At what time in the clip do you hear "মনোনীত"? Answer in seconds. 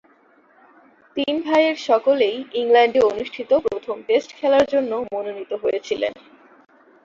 5.11-5.51